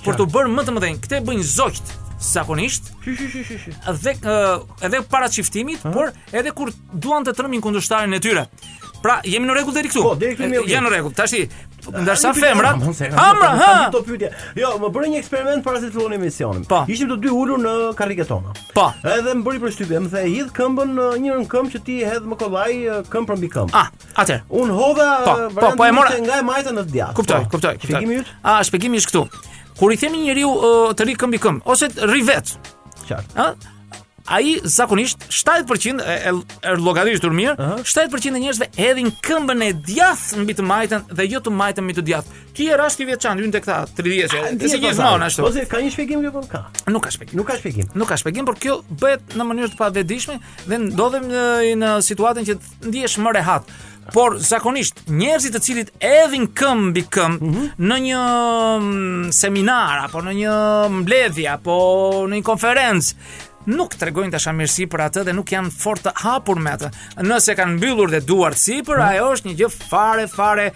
Për 0.03 0.15
të 0.19 0.25
bërë 0.33 0.51
më 0.51 0.61
të 0.65 0.71
mëdhenj, 0.73 0.99
këtë 0.99 1.23
bëjnë 1.23 1.43
zogjt, 1.47 1.85
zakonisht. 2.19 2.83
Dhe 4.03 4.15
edhe 4.81 5.01
para 5.01 5.29
çiftimit, 5.29 5.83
por 5.83 6.11
edhe 6.33 6.51
kur 6.51 6.71
duan 7.01 7.25
të 7.25 7.35
trëmin 7.37 7.61
kundërshtarin 7.63 8.15
e 8.15 8.19
tyre. 8.21 8.47
Pra, 9.05 9.19
jemi 9.21 9.45
në 9.45 9.53
rregull 9.59 9.75
deri 9.75 9.89
këtu. 9.91 10.01
Po, 10.01 10.13
deri 10.17 10.33
këtu 10.33 10.63
Jemi 10.65 10.87
në 10.87 10.89
rregull. 10.89 11.11
Tashi, 11.13 11.43
ah, 11.45 11.89
ndërsa 12.01 12.31
femrat, 12.33 12.79
hamra, 13.13 13.49
po, 13.93 13.99
ha. 13.99 13.99
pyetje. 14.07 14.31
Jo, 14.57 14.71
më 14.81 14.89
bërë 14.95 15.09
një 15.11 15.19
eksperiment 15.21 15.61
para 15.67 15.77
se 15.83 15.91
të 15.91 15.97
fillonim 15.99 16.23
emisionin. 16.23 16.63
Po. 16.65 16.79
Ishim 16.89 17.11
të 17.11 17.19
dy 17.21 17.29
ulur 17.37 17.61
në 17.61 17.73
kariketona 17.99 18.55
tona. 18.55 18.65
Po. 18.73 18.87
Edhe 19.05 19.35
më 19.37 19.45
bëri 19.45 19.61
përshtypje, 19.61 20.01
më 20.07 20.11
dhe 20.15 20.23
hidh 20.25 20.49
këmbën 20.57 20.95
në 20.97 21.09
njërin 21.21 21.45
këmbë 21.53 21.73
që 21.75 21.81
ti 21.85 21.99
hedh 22.07 22.25
më 22.33 22.39
kollaj 22.41 22.71
këmbë 23.13 23.29
për 23.31 23.41
mbi 23.43 23.51
këmbë. 23.57 23.77
Ah, 23.83 23.91
atë. 24.23 24.39
Unë 24.63 24.79
hodha 24.81 25.09
po, 25.27 25.37
po, 25.59 25.73
po, 25.83 25.85
e 25.85 25.91
mora 25.99 26.17
nga 26.25 26.41
e 26.41 26.47
majta 26.49 26.73
në 26.73 26.87
djathtë. 26.89 27.17
Kuptoj, 27.21 27.43
po. 27.45 27.53
kuptoj. 27.59 27.77
Shpjegimi 27.83 28.23
Ah, 28.41 28.63
shpjegimi 28.65 29.03
është 29.05 29.13
këtu. 29.13 29.53
Kur 29.79 29.91
i 29.93 29.97
themi 29.99 30.19
njeriu 30.23 30.49
uh, 30.55 30.65
të 30.95 31.05
ri 31.09 31.15
këmbi 31.19 31.39
këmb 31.43 31.65
ose 31.67 31.89
të 31.91 32.07
vet. 32.23 32.55
Qartë. 33.09 33.35
Ëh? 33.35 33.71
Ai 34.33 34.55
zakonisht 34.63 35.21
70% 35.29 35.99
e 36.01 36.71
llogaritur 36.81 37.29
mirë, 37.29 37.51
uh 37.61 37.75
-huh. 37.77 37.81
70% 37.85 38.35
e 38.35 38.39
njerëzve 38.41 38.67
hedhin 38.77 39.11
këmbën 39.25 39.59
e 39.67 39.73
djathtë 39.87 40.39
mbi 40.41 40.53
të 40.57 40.63
majtën 40.71 41.01
dhe 41.13 41.23
jo 41.31 41.39
të 41.39 41.51
majtën 41.61 41.83
mbi 41.85 41.93
të 41.93 42.01
djathtë. 42.01 42.31
Ki 42.53 42.63
e 42.71 42.77
rasti 42.77 43.03
i 43.03 43.05
veçantë 43.05 43.43
hyn 43.43 43.51
tek 43.51 43.65
ta 43.65 43.85
30. 43.97 44.57
Ti 44.57 44.75
e 44.75 44.77
di 44.77 44.91
zonë 44.95 45.19
po 45.19 45.25
ashtu. 45.25 45.41
Po 45.43 45.51
ka 45.69 45.77
një 45.77 45.91
shpjegim 45.93 46.21
këtu 46.23 46.31
po, 46.33 46.41
ka. 46.51 46.61
Nuk 46.87 47.03
ka 47.05 47.11
shpjegim, 47.11 47.37
nuk 47.37 47.47
ka 47.47 47.55
shpjegim. 47.59 47.87
Nuk 47.93 48.07
ka 48.07 48.17
shpjegim, 48.17 48.45
por 48.45 48.55
kjo 48.59 48.81
bëhet 49.01 49.19
në 49.37 49.43
mënyrë 49.49 49.69
të 49.73 49.77
pavetëdijshme 49.77 50.35
dhe 50.69 50.75
ndodhem 50.79 51.23
në, 51.29 51.43
në 51.81 51.89
situatën 52.07 52.43
që 52.47 52.53
ndihesh 52.89 53.17
më 53.21 53.29
rehat 53.37 53.63
por 54.13 54.37
zakonisht 54.41 54.99
njerëzit 55.09 55.55
të 55.55 55.61
cilit 55.63 55.91
edhin 56.03 56.45
këmbë 56.59 56.91
bi 56.97 57.03
këm 57.15 57.37
mm 57.39 57.51
-hmm. 57.51 57.67
në 57.89 57.97
një 58.05 58.21
mm, 58.79 59.31
seminar 59.33 60.03
apo 60.05 60.21
në 60.25 60.35
një 60.41 60.55
mbledhje 60.99 61.47
apo 61.57 61.77
në 62.29 62.37
një 62.39 62.47
konferencë 62.51 63.15
nuk 63.71 63.95
tregojnë 63.97 64.33
dashamirësi 64.33 64.85
për 64.91 65.03
atë 65.07 65.23
dhe 65.29 65.33
nuk 65.35 65.49
janë 65.53 65.71
fort 65.73 66.03
të 66.05 66.11
hapur 66.21 66.59
me 66.61 66.73
atë. 66.77 66.89
Nëse 67.25 67.55
kanë 67.57 67.77
mbyllur 67.79 68.11
dhe 68.13 68.21
duart 68.27 68.59
sipër, 68.61 69.01
mhm. 69.01 69.09
ajo 69.11 69.29
është 69.35 69.49
një 69.49 69.57
gjë 69.61 69.69
fare 69.75 70.27
fare 70.31 70.67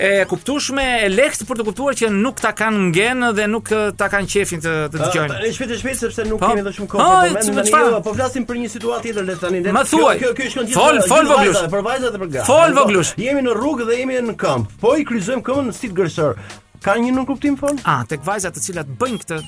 e 0.00 0.10
kuptueshme, 0.30 0.84
e 1.04 1.10
lehtë 1.12 1.46
për 1.48 1.60
të 1.60 1.66
kuptuar 1.68 1.98
që 1.98 2.08
nuk 2.14 2.40
ta 2.40 2.54
kanë 2.56 2.84
ngenë 2.88 3.32
dhe 3.36 3.48
nuk 3.52 3.68
ta 4.00 4.08
kanë 4.12 4.30
qefin 4.32 4.62
të 4.64 4.74
të 4.94 5.02
dëgjojnë. 5.02 5.34
Tani 5.34 5.52
shpejt 5.56 5.74
shpejt 5.82 6.00
sepse 6.06 6.26
nuk 6.30 6.40
pa? 6.40 6.48
Po. 6.48 6.54
kemi 6.54 6.64
dashum 6.68 6.88
kohë 6.88 7.04
po, 7.04 7.18
për 7.20 7.50
momentin 7.50 8.00
po 8.08 8.16
flasim 8.16 8.48
për 8.48 8.60
një 8.64 8.72
situatë 8.78 9.04
tjetër 9.10 9.28
le 9.28 9.36
tani. 9.42 9.62
Ma 9.76 9.84
thuaj. 9.84 10.16
Kjo 10.24 10.32
kjo 10.38 10.48
është 10.64 10.78
Fol, 10.78 11.04
fol 11.10 11.36
Për 11.76 11.86
vajzat 11.90 12.14
dhe 12.16 12.22
për 12.24 12.30
gratë. 12.38 12.48
Fol 12.48 12.74
voglush. 12.80 13.12
Jemi 13.20 13.44
në 13.44 13.58
rrugë 13.60 13.90
dhe 13.90 14.00
jemi 14.00 14.20
në 14.32 14.38
këmb. 14.40 14.72
Po 14.80 14.94
i 15.00 15.04
kryzojmë 15.08 15.44
këmbën 15.46 15.72
si 15.76 15.90
të 15.92 15.98
gërsër. 16.00 16.42
Ka 16.80 16.94
një 16.96 17.10
nuk 17.12 17.28
kuptim 17.28 17.58
fon? 17.60 17.76
A, 17.84 17.98
tek 18.08 18.22
vajzat 18.24 18.54
të 18.56 18.62
cilat 18.64 18.90
bëjnë 19.00 19.18
këtë, 19.20 19.38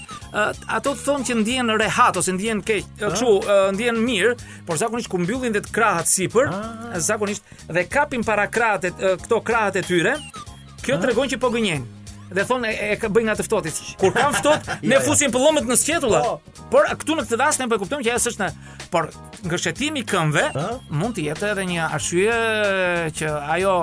ato 0.76 0.92
thonë 1.00 1.26
që 1.30 1.36
ndjehen 1.40 1.72
rehat 1.80 2.18
ose 2.20 2.34
ndjehen 2.36 2.60
keq, 2.68 2.90
kështu, 3.00 3.32
ndjehen 3.76 4.00
mirë, 4.04 4.34
por 4.68 4.80
zakonisht 4.80 5.08
ku 5.12 5.20
mbyllin 5.22 5.54
dhe 5.56 5.62
të 5.64 5.72
krahat 5.72 6.10
sipër, 6.12 6.50
ah. 6.52 6.98
zakonisht 7.00 7.66
dhe 7.72 7.86
kapin 7.88 8.24
para 8.26 8.44
krahat 8.52 8.90
këto 9.24 9.40
krahat 9.48 9.80
e 9.80 9.84
tyre, 9.88 10.14
kjo 10.84 10.98
ah. 10.98 11.02
tregon 11.06 11.32
që 11.32 11.40
po 11.40 11.48
gënjejnë 11.56 12.00
dhe 12.32 12.46
thonë 12.48 12.68
e, 12.72 12.84
e 12.96 13.08
bëj 13.12 13.24
nga 13.26 13.32
të 13.36 13.44
ftohtit. 13.44 13.80
Kur 14.00 14.12
kanë 14.16 14.36
ftoht, 14.38 14.68
ne 14.92 14.98
fusim 15.04 15.32
pëllëmët 15.34 15.66
në 15.68 15.76
sqetulla. 15.76 16.20
Oh. 16.28 16.38
Po. 16.62 16.68
Por 16.72 16.88
këtu 17.00 17.16
në 17.18 17.26
këtë 17.26 17.38
rast 17.42 17.60
ne 17.60 17.68
po 17.68 17.76
kuptojmë 17.82 18.06
që 18.06 18.14
ajo 18.14 18.22
s'është 18.24 18.44
në 18.44 18.88
por 18.92 19.08
ngërshetimi 19.48 20.00
i 20.04 20.06
këmbëve 20.08 20.66
mund 21.00 21.16
të 21.18 21.26
jetë 21.30 21.50
edhe 21.52 21.64
një 21.72 21.88
arsye 21.96 22.38
që 23.20 23.32
ajo 23.58 23.74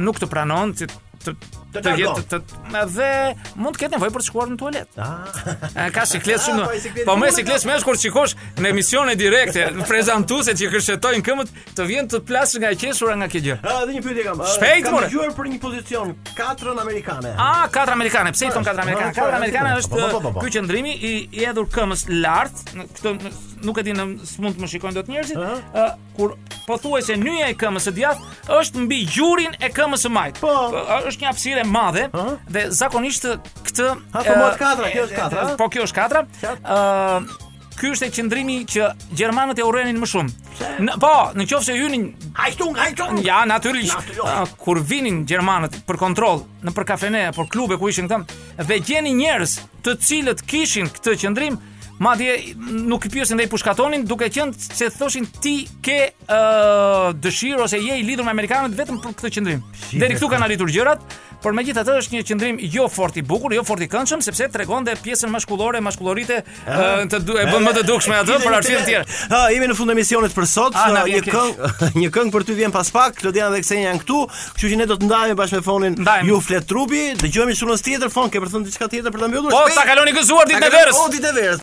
nuk 0.00 0.20
të 0.22 0.28
pranon 0.32 0.72
të, 0.80 0.88
të 1.74 1.92
jetë 1.98 2.22
të, 2.30 2.38
të, 2.42 2.82
dhe 2.90 3.10
mund 3.60 3.76
të 3.76 3.84
ketë 3.84 3.94
nevojë 3.98 4.14
për 4.14 4.22
të 4.24 4.28
shkuar 4.28 4.50
në 4.50 4.58
tualet. 4.60 4.98
Ah. 4.98 5.90
Ka 5.94 6.04
siklet 6.08 6.42
shumë. 6.42 6.66
Po, 6.70 7.12
po 7.12 7.16
më 7.20 7.30
sikletë 7.36 7.68
më 7.70 7.76
kur 7.86 7.98
shikosh 8.00 8.34
në 8.60 8.70
emisione 8.72 9.14
direkte, 9.20 9.66
në 9.76 9.86
prezantuesit 9.88 10.58
që 10.60 10.70
kërshetojnë 10.74 11.22
këmbët 11.26 11.54
të 11.76 11.86
vjen 11.90 12.08
të 12.10 12.20
plasë 12.28 12.62
nga 12.64 12.72
qeshura 12.80 13.14
nga 13.20 13.28
kjo 13.32 13.42
gjë. 13.48 13.56
edhe 13.60 13.74
ah, 13.74 13.92
një 13.96 14.02
pyetje 14.06 14.24
kam. 14.28 14.40
Ah, 14.40 14.52
Shpejt 14.54 14.88
më. 14.88 15.02
Ka 15.12 15.28
për 15.38 15.50
një 15.54 15.60
pozicion 15.66 16.12
katër 16.34 16.72
në 16.76 16.84
amerikane. 16.86 17.34
Ah, 17.38 17.66
katër 17.70 17.94
amerikane. 17.96 18.34
Pse 18.36 18.48
i 18.48 18.50
thon 18.54 18.64
ah, 18.64 18.70
katër 18.70 18.84
amerikane? 18.86 19.14
Katër 19.16 19.38
amerikane 19.38 19.76
është 19.82 19.94
po, 19.94 20.24
po, 20.26 20.34
ky 20.44 20.54
qendrimi 20.58 20.96
i 20.96 21.14
i 21.38 21.44
hedhur 21.46 21.66
këmbës 21.70 22.06
lart, 22.18 22.58
këtë 22.98 23.16
nuk 23.64 23.78
e 23.80 23.84
di 23.88 23.94
në 23.96 24.04
smund 24.26 24.56
të 24.56 24.64
më 24.64 24.68
shikojnë 24.72 24.96
do 24.98 25.02
të 25.06 25.14
njerëzit, 25.14 25.36
uh 25.36 25.44
-huh. 25.44 25.58
uh, 25.58 26.16
kur 26.16 26.36
po 26.66 27.00
se 27.00 27.16
nyja 27.16 27.46
e 27.48 27.54
këmës 27.54 27.88
e 27.88 27.92
djathtë 27.92 28.22
është 28.60 28.78
mbi 28.84 28.98
gjurin 29.06 29.52
e 29.60 29.68
këmës 29.68 30.06
e 30.06 30.08
majt. 30.08 30.40
Po, 30.40 30.48
uh, 30.48 31.06
është 31.08 31.20
një 31.22 31.28
apsire 31.28 31.64
madhe 31.64 32.04
uh 32.12 32.20
-huh. 32.20 32.36
dhe 32.48 32.66
zakonisht 32.70 33.24
këtë... 33.66 33.88
Ha, 34.12 34.20
po 34.22 34.32
uh, 34.32 34.56
katra, 34.58 34.90
kjo 34.92 35.04
është 35.06 35.16
katra. 35.16 35.56
Po, 35.58 35.68
kjo 35.68 35.82
është 35.82 35.94
katra. 35.94 36.20
Uh, 36.64 37.22
Ky 37.80 37.88
është 37.94 38.04
e 38.04 38.12
qëndrimi 38.12 38.56
që 38.72 38.90
Gjermanët 39.16 39.58
e 39.58 39.64
urenin 39.64 39.96
më 40.02 40.06
shumë. 40.06 40.30
Në, 40.84 40.92
po, 41.00 41.12
në 41.34 41.46
qofë 41.48 41.64
se 41.64 41.72
hynin... 41.78 42.12
Hajtung, 42.36 42.76
hajtung! 42.76 43.24
Ja, 43.24 43.44
naturisht, 43.46 43.96
uh, 44.24 44.44
kur 44.58 44.80
vinin 44.84 45.24
Gjermanët 45.24 45.72
për 45.86 45.96
kontrol, 45.96 46.42
në 46.64 46.74
për 46.76 46.84
kafene, 46.84 47.32
për 47.32 47.48
klube 47.48 47.78
ku 47.78 47.88
ishin 47.88 48.08
këtëm, 48.08 48.24
dhe 48.68 48.78
gjeni 48.84 49.14
njerës 49.16 49.60
të 49.82 49.96
cilët 49.96 50.42
kishin 50.46 50.90
këtë 50.92 51.16
qëndrim, 51.22 51.56
Madje 52.00 52.54
nuk 52.88 53.04
i 53.04 53.10
pyesin 53.12 53.36
dhe 53.36 53.44
i 53.44 53.50
pushkatonin 53.52 54.06
duke 54.08 54.30
qenë 54.32 54.56
se 54.56 54.88
thoshin 54.94 55.26
ti 55.44 55.52
ke 55.84 55.98
uh, 56.32 57.12
dëshirë 57.12 57.66
ose 57.66 57.76
je 57.76 57.98
i 58.00 58.06
lidhur 58.08 58.24
me 58.24 58.32
amerikanët 58.32 58.72
vetëm 58.78 59.02
për 59.04 59.18
këtë 59.18 59.30
qendrim. 59.36 59.60
Deri 60.00 60.16
këtu 60.16 60.24
po. 60.24 60.30
kanë 60.32 60.46
arritur 60.46 60.72
gjërat, 60.72 61.02
por 61.44 61.52
megjithatë 61.56 61.98
është 61.98 62.14
një 62.14 62.22
qendrim 62.30 62.58
jo 62.72 62.86
fort 62.92 63.18
i 63.20 63.24
bukur, 63.24 63.52
jo 63.52 63.62
fort 63.68 63.84
i 63.84 63.88
këndshëm 63.92 64.24
sepse 64.24 64.48
tregon 64.52 64.84
dhe 64.88 64.94
pjesën 65.04 65.28
maskullore, 65.32 65.82
maskulloritë 65.84 66.38
ah. 66.68 67.02
të 67.08 67.20
e 67.20 67.44
bën 67.50 67.66
më 67.68 67.74
të 67.80 67.84
dukshme 67.88 68.16
atë 68.22 68.38
për 68.46 68.56
arsye 68.58 68.80
të 68.80 68.88
tjera. 68.88 69.04
Ha, 69.34 69.42
ah, 69.42 69.46
jemi 69.52 69.68
në 69.68 69.76
fund 69.76 69.92
të 69.92 69.98
misionit 70.00 70.34
për 70.36 70.48
sot, 70.52 70.76
A, 70.80 70.86
ah, 70.86 70.90
na, 70.96 71.04
një 71.04 71.22
këngë, 71.28 71.70
një 72.00 72.10
këngë 72.16 72.34
për 72.38 72.48
ty 72.50 72.56
vjen 72.62 72.74
pas 72.76 72.88
pak, 72.96 73.20
Klodiana 73.20 73.52
dhe 73.58 73.62
Ksenia 73.64 73.90
janë 73.92 74.02
këtu, 74.06 74.22
kështu 74.56 74.72
që 74.72 74.80
ne 74.82 74.88
do 74.92 74.96
të 75.00 75.08
ndajmë 75.10 75.38
bashkë 75.42 75.60
me 75.60 75.64
fonin 75.68 76.00
ju 76.30 76.40
flet 76.48 76.68
trupi, 76.72 77.04
dëgjojmë 77.24 77.56
shumë 77.60 77.76
në 77.76 77.84
tjetër 77.88 78.12
fon, 78.16 78.32
ke 78.32 78.40
për 78.40 78.52
të 78.54 78.58
thënë 78.58 78.68
diçka 78.72 78.90
tjetër 78.94 79.16
për 79.18 79.24
ta 79.26 79.32
mbyllur? 79.32 79.54
Po, 79.56 79.64
ta 79.80 79.84
kaloni 79.88 80.12
gëzuar 80.16 80.48
ditën 80.52 80.68
e 80.68 80.72
verës. 80.80 81.00
Po, 81.04 81.08
ditën 81.16 81.32
e 81.34 81.40
verës. 81.42 81.58